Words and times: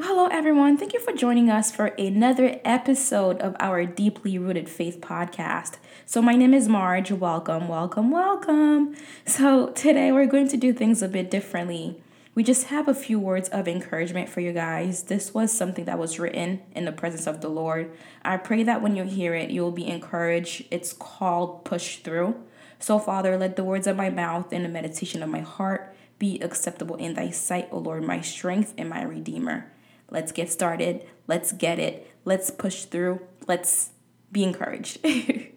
Hello, 0.00 0.26
everyone. 0.26 0.78
Thank 0.78 0.94
you 0.94 1.00
for 1.00 1.12
joining 1.12 1.50
us 1.50 1.70
for 1.70 1.86
another 1.86 2.60
episode 2.64 3.38
of 3.40 3.54
our 3.60 3.84
Deeply 3.84 4.38
Rooted 4.38 4.68
Faith 4.68 5.00
podcast. 5.02 5.74
So, 6.06 6.22
my 6.22 6.34
name 6.34 6.54
is 6.54 6.66
Marge. 6.66 7.12
Welcome, 7.12 7.68
welcome, 7.68 8.10
welcome. 8.10 8.96
So, 9.26 9.68
today 9.68 10.10
we're 10.10 10.26
going 10.26 10.48
to 10.48 10.56
do 10.56 10.72
things 10.72 11.02
a 11.02 11.08
bit 11.08 11.30
differently. 11.30 12.02
We 12.34 12.42
just 12.42 12.68
have 12.68 12.88
a 12.88 12.94
few 12.94 13.20
words 13.20 13.50
of 13.50 13.68
encouragement 13.68 14.30
for 14.30 14.40
you 14.40 14.54
guys. 14.54 15.04
This 15.04 15.34
was 15.34 15.52
something 15.52 15.84
that 15.84 15.98
was 15.98 16.18
written 16.18 16.62
in 16.74 16.86
the 16.86 16.92
presence 16.92 17.26
of 17.26 17.42
the 17.42 17.50
Lord. 17.50 17.92
I 18.24 18.38
pray 18.38 18.62
that 18.62 18.80
when 18.80 18.96
you 18.96 19.04
hear 19.04 19.34
it, 19.34 19.50
you 19.50 19.60
will 19.60 19.72
be 19.72 19.86
encouraged. 19.86 20.64
It's 20.70 20.94
called 20.94 21.66
Push 21.66 21.98
Through. 21.98 22.36
So, 22.78 22.98
Father, 22.98 23.36
let 23.36 23.56
the 23.56 23.64
words 23.64 23.86
of 23.86 23.96
my 23.96 24.08
mouth 24.08 24.52
and 24.52 24.64
the 24.64 24.70
meditation 24.70 25.22
of 25.22 25.28
my 25.28 25.40
heart 25.40 25.94
be 26.18 26.40
acceptable 26.40 26.96
in 26.96 27.14
thy 27.14 27.28
sight, 27.30 27.68
O 27.70 27.78
Lord, 27.78 28.04
my 28.04 28.22
strength 28.22 28.72
and 28.78 28.88
my 28.88 29.02
redeemer. 29.02 29.70
Let's 30.12 30.30
get 30.30 30.52
started. 30.52 31.06
Let's 31.26 31.52
get 31.52 31.78
it. 31.78 32.06
Let's 32.26 32.50
push 32.50 32.84
through. 32.84 33.20
Let's 33.48 33.90
be 34.30 34.44
encouraged. 34.44 34.98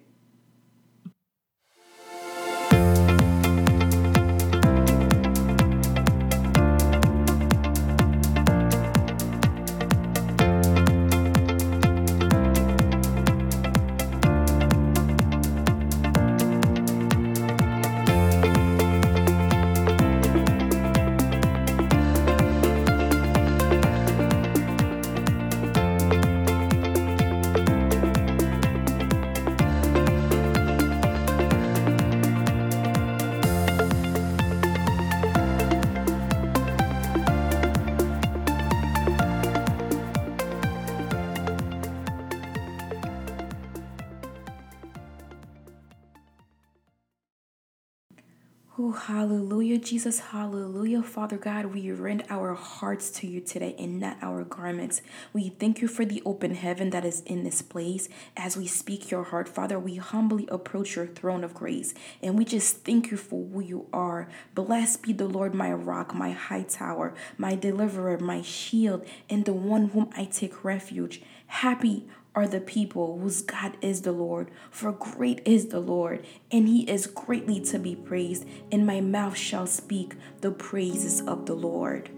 Oh, 48.77 48.91
hallelujah, 48.91 49.77
Jesus, 49.77 50.19
hallelujah. 50.19 51.01
Father 51.01 51.37
God, 51.37 51.67
we 51.67 51.91
rend 51.91 52.25
our 52.29 52.55
hearts 52.55 53.09
to 53.11 53.25
you 53.27 53.39
today 53.39 53.73
and 53.79 54.01
not 54.01 54.17
our 54.21 54.43
garments. 54.43 55.01
We 55.31 55.47
thank 55.47 55.81
you 55.81 55.87
for 55.87 56.03
the 56.03 56.21
open 56.25 56.55
heaven 56.55 56.89
that 56.89 57.05
is 57.05 57.21
in 57.21 57.45
this 57.45 57.61
place. 57.61 58.09
As 58.35 58.57
we 58.57 58.67
speak 58.67 59.09
your 59.09 59.23
heart, 59.23 59.47
Father, 59.47 59.79
we 59.79 59.95
humbly 59.95 60.45
approach 60.51 60.97
your 60.97 61.07
throne 61.07 61.45
of 61.45 61.53
grace 61.53 61.93
and 62.21 62.37
we 62.37 62.43
just 62.43 62.83
thank 62.83 63.11
you 63.11 63.15
for 63.15 63.45
who 63.45 63.61
you 63.61 63.87
are. 63.93 64.27
Blessed 64.53 65.03
be 65.03 65.13
the 65.13 65.25
Lord, 65.25 65.55
my 65.55 65.71
rock, 65.71 66.13
my 66.13 66.31
high 66.31 66.63
tower, 66.63 67.13
my 67.37 67.55
deliverer, 67.55 68.19
my 68.19 68.41
shield, 68.41 69.07
and 69.29 69.45
the 69.45 69.53
one 69.53 69.87
whom 69.91 70.09
I 70.17 70.25
take 70.25 70.65
refuge. 70.65 71.21
Happy 71.47 72.09
are 72.35 72.47
the 72.47 72.59
people 72.59 73.17
whose 73.17 73.41
God 73.41 73.77
is 73.81 74.01
the 74.01 74.11
Lord, 74.11 74.51
for 74.69 74.91
great 74.91 75.41
is 75.45 75.67
the 75.67 75.79
Lord, 75.79 76.25
and 76.51 76.67
he 76.67 76.81
is 76.89 77.07
greatly 77.07 77.61
to 77.61 77.79
be 77.79 77.95
praised, 77.95 78.45
and 78.71 78.85
my 78.85 78.99
mouth 78.99 79.37
shall 79.37 79.65
speak 79.65 80.15
the 80.41 80.51
praises 80.51 81.21
of 81.21 81.45
the 81.45 81.55
Lord. 81.55 82.09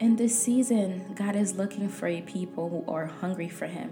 In 0.00 0.16
this 0.16 0.38
season, 0.38 1.14
God 1.14 1.34
is 1.34 1.54
looking 1.54 1.88
for 1.88 2.06
a 2.06 2.20
people 2.20 2.68
who 2.68 2.92
are 2.92 3.06
hungry 3.06 3.48
for 3.48 3.66
him. 3.66 3.90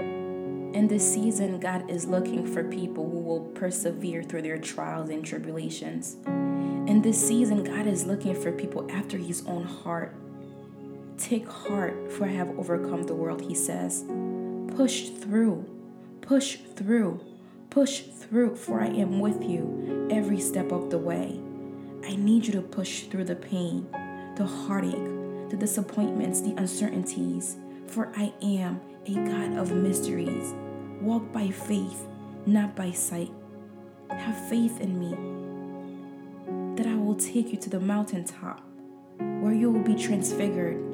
In 0.75 0.89
this 0.89 1.11
season, 1.11 1.59
God 1.59 1.91
is 1.91 2.07
looking 2.07 2.47
for 2.47 2.65
people 2.65 3.09
who 3.09 3.19
will 3.19 3.41
persevere 3.55 4.23
through 4.23 4.43
their 4.43 4.59
trials 4.59 5.11
and 5.11 5.25
tribulations. 5.25 6.17
In 6.27 7.01
this 7.01 7.27
season, 7.27 7.65
God 7.65 7.87
is 7.87 8.05
looking 8.05 8.35
for 8.35 8.53
people 8.53 8.91
after 8.91 9.17
his 9.17 9.47
own 9.47 9.65
heart 9.65 10.15
Take 11.19 11.49
heart, 11.49 12.11
for 12.13 12.25
I 12.25 12.33
have 12.33 12.59
overcome 12.59 13.05
the 13.05 13.15
world, 13.15 13.43
he 13.43 13.55
says. 13.55 14.05
Push 14.77 15.11
through, 15.11 15.65
push 16.21 16.57
through, 16.77 17.21
push 17.71 18.01
through, 18.01 18.57
for 18.57 18.81
I 18.81 18.89
am 18.89 19.21
with 19.21 19.43
you 19.43 20.09
every 20.11 20.41
step 20.41 20.73
of 20.73 20.91
the 20.91 20.99
way. 20.99 21.41
I 22.05 22.17
need 22.17 22.47
you 22.47 22.53
to 22.55 22.63
push 22.63 23.03
through 23.03 23.25
the 23.25 23.37
pain, 23.37 23.87
the 24.37 24.47
heartache, 24.47 25.51
the 25.51 25.57
disappointments, 25.57 26.41
the 26.41 26.55
uncertainties, 26.57 27.57
for 27.87 28.11
I 28.17 28.33
am 28.43 28.81
a 29.07 29.15
God 29.15 29.57
of 29.57 29.73
mysteries. 29.73 30.55
Walk 31.01 31.33
by 31.33 31.51
faith, 31.51 32.07
not 32.47 32.75
by 32.75 32.91
sight. 32.91 33.31
Have 34.11 34.49
faith 34.49 34.81
in 34.81 34.99
me 34.99 35.43
that 36.77 36.87
I 36.87 36.97
will 36.97 37.17
take 37.17 37.53
you 37.53 37.59
to 37.59 37.71
the 37.71 37.81
mountaintop 37.81 38.63
where 39.41 39.53
you 39.53 39.71
will 39.71 39.83
be 39.83 39.95
transfigured 39.95 40.92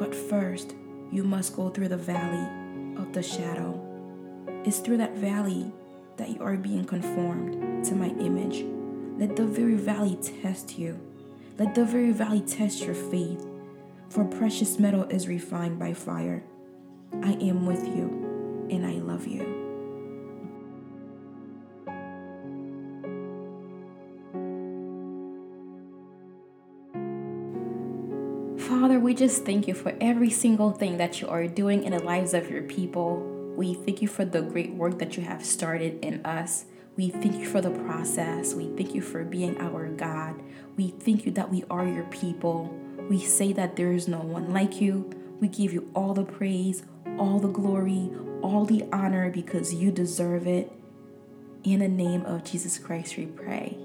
but 0.00 0.14
first, 0.14 0.74
you 1.12 1.22
must 1.22 1.54
go 1.54 1.68
through 1.68 1.88
the 1.88 1.96
valley 1.96 2.48
of 2.96 3.12
the 3.12 3.22
shadow. 3.22 3.78
It's 4.64 4.78
through 4.78 4.96
that 4.96 5.14
valley 5.14 5.70
that 6.16 6.30
you 6.30 6.42
are 6.42 6.56
being 6.56 6.86
conformed 6.86 7.84
to 7.84 7.94
my 7.94 8.08
image. 8.08 8.64
Let 9.18 9.36
the 9.36 9.46
very 9.46 9.74
valley 9.74 10.16
test 10.16 10.78
you. 10.78 10.98
Let 11.58 11.74
the 11.74 11.84
very 11.84 12.12
valley 12.12 12.40
test 12.40 12.82
your 12.82 12.94
faith. 12.94 13.46
For 14.08 14.24
precious 14.24 14.78
metal 14.78 15.04
is 15.04 15.28
refined 15.28 15.78
by 15.78 15.92
fire. 15.92 16.42
I 17.22 17.32
am 17.34 17.66
with 17.66 17.86
you, 17.86 18.66
and 18.70 18.86
I 18.86 18.92
love 18.92 19.26
you. 19.26 19.69
Father, 28.70 29.00
we 29.00 29.14
just 29.14 29.44
thank 29.44 29.66
you 29.66 29.74
for 29.74 29.96
every 30.00 30.30
single 30.30 30.70
thing 30.70 30.96
that 30.98 31.20
you 31.20 31.26
are 31.26 31.48
doing 31.48 31.82
in 31.82 31.90
the 31.90 32.04
lives 32.04 32.34
of 32.34 32.48
your 32.48 32.62
people. 32.62 33.16
We 33.56 33.74
thank 33.74 34.00
you 34.00 34.06
for 34.06 34.24
the 34.24 34.42
great 34.42 34.72
work 34.74 35.00
that 35.00 35.16
you 35.16 35.24
have 35.24 35.44
started 35.44 35.98
in 36.04 36.24
us. 36.24 36.66
We 36.96 37.10
thank 37.10 37.34
you 37.34 37.46
for 37.46 37.60
the 37.60 37.72
process. 37.72 38.54
We 38.54 38.68
thank 38.76 38.94
you 38.94 39.02
for 39.02 39.24
being 39.24 39.60
our 39.60 39.88
God. 39.88 40.40
We 40.76 40.90
thank 40.90 41.26
you 41.26 41.32
that 41.32 41.50
we 41.50 41.64
are 41.68 41.84
your 41.84 42.04
people. 42.04 42.72
We 43.08 43.18
say 43.18 43.52
that 43.54 43.74
there 43.74 43.90
is 43.90 44.06
no 44.06 44.20
one 44.20 44.52
like 44.52 44.80
you. 44.80 45.10
We 45.40 45.48
give 45.48 45.72
you 45.72 45.90
all 45.92 46.14
the 46.14 46.22
praise, 46.22 46.84
all 47.18 47.40
the 47.40 47.48
glory, 47.48 48.12
all 48.40 48.64
the 48.66 48.84
honor 48.92 49.32
because 49.32 49.74
you 49.74 49.90
deserve 49.90 50.46
it. 50.46 50.70
In 51.64 51.80
the 51.80 51.88
name 51.88 52.24
of 52.24 52.44
Jesus 52.44 52.78
Christ, 52.78 53.16
we 53.16 53.26
pray. 53.26 53.76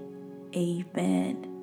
Amen. 0.56 1.55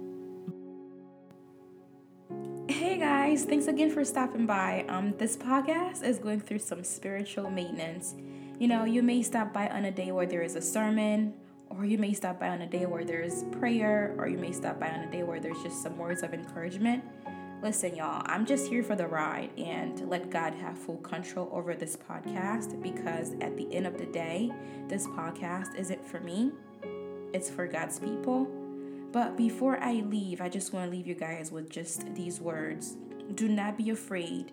Guys, 3.33 3.47
thanks 3.47 3.67
again 3.67 3.89
for 3.89 4.05
stopping 4.05 4.45
by. 4.45 4.85
Um, 4.91 5.15
this 5.17 5.39
podcast 5.39 6.03
is 6.03 6.19
going 6.19 6.39
through 6.41 6.59
some 6.59 6.85
spiritual 6.85 7.49
maintenance. 7.49 8.15
You 8.59 8.69
know, 8.69 8.85
you 8.85 9.03
may 9.03 9.23
stop 9.23 9.55
by 9.55 9.69
on 9.69 9.87
a 9.87 9.91
day 9.91 10.13
where 10.13 10.27
there 10.27 10.43
is 10.43 10.55
a 10.55 10.61
sermon, 10.61 11.33
or 11.71 11.87
you 11.87 11.97
may 11.97 12.13
stop 12.13 12.39
by 12.39 12.51
on 12.51 12.61
a 12.61 12.67
day 12.67 12.85
where 12.85 13.07
there's 13.07 13.45
prayer, 13.45 14.15
or 14.19 14.29
you 14.29 14.37
may 14.37 14.53
stop 14.53 14.79
by 14.79 14.91
on 14.91 15.01
a 15.01 15.11
day 15.11 15.23
where 15.23 15.41
there's 15.41 15.63
just 15.63 15.83
some 15.83 15.97
words 15.97 16.23
of 16.23 16.35
encouragement. 16.35 17.03
Listen, 17.63 17.97
y'all, 17.97 18.23
I'm 18.27 18.45
just 18.45 18.67
here 18.67 18.83
for 18.83 18.97
the 18.97 19.07
ride 19.07 19.49
and 19.57 20.11
let 20.11 20.29
God 20.29 20.53
have 20.53 20.77
full 20.77 20.99
control 20.99 21.49
over 21.53 21.75
this 21.75 21.97
podcast 21.97 22.83
because 22.83 23.33
at 23.41 23.57
the 23.57 23.75
end 23.75 23.87
of 23.87 23.97
the 23.97 24.05
day, 24.05 24.53
this 24.89 25.07
podcast 25.07 25.75
isn't 25.75 26.05
for 26.05 26.21
me, 26.21 26.53
it's 27.33 27.49
for 27.49 27.67
God's 27.67 27.99
people. 27.99 28.47
But 29.11 29.39
before 29.39 29.79
I 29.79 29.95
leave, 29.95 30.43
I 30.43 30.51
just 30.51 30.75
want 30.75 30.91
to 30.91 30.91
leave 30.91 31.07
you 31.07 31.15
guys 31.15 31.51
with 31.51 31.71
just 31.71 32.15
these 32.15 32.39
words. 32.39 32.97
Do 33.35 33.49
not 33.49 33.79
be 33.79 33.91
afraid, 33.91 34.53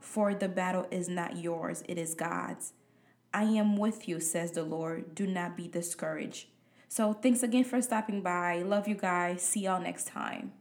for 0.00 0.34
the 0.34 0.48
battle 0.48 0.86
is 0.90 1.08
not 1.08 1.36
yours, 1.36 1.82
it 1.88 1.98
is 1.98 2.14
God's. 2.14 2.72
I 3.32 3.44
am 3.44 3.76
with 3.76 4.08
you, 4.08 4.20
says 4.20 4.52
the 4.52 4.62
Lord. 4.62 5.14
Do 5.14 5.26
not 5.26 5.56
be 5.56 5.68
discouraged. 5.68 6.46
So, 6.88 7.12
thanks 7.12 7.42
again 7.42 7.64
for 7.64 7.82
stopping 7.82 8.22
by. 8.22 8.62
Love 8.62 8.86
you 8.86 8.94
guys. 8.94 9.42
See 9.42 9.60
y'all 9.60 9.80
next 9.80 10.06
time. 10.06 10.52